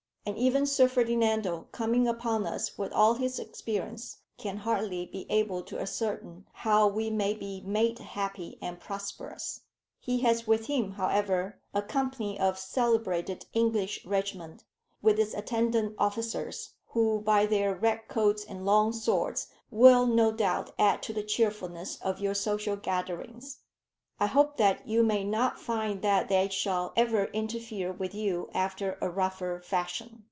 [0.23, 5.63] And even Sir Ferdinando coming upon us with all his experience, can hardly be able
[5.63, 9.61] to ascertain how we may be made happy and prosperous.
[9.99, 14.63] He has with him, however, a company of a celebrated English regiment,
[15.01, 20.69] with its attendant officers, who, by their red coats and long swords, will no doubt
[20.77, 23.57] add to the cheerfulness of your social gatherings.
[24.19, 28.95] I hope that you may not find that they shall ever interfere with you after
[29.01, 30.19] a rougher fashion.